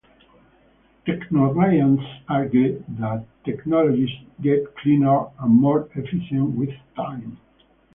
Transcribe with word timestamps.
Technogaians 1.05 2.01
argue 2.27 2.83
that 2.97 3.23
technology 3.45 4.27
gets 4.41 4.65
cleaner 4.81 5.27
and 5.39 5.53
more 5.61 5.87
efficient 5.93 6.55
with 6.57 6.71
time. 6.95 7.37